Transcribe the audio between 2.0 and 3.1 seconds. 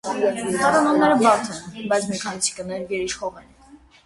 մի քանի ցիկլներ